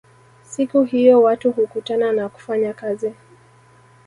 [0.43, 3.13] Siku hiyo watu hukutana na kufanya kazi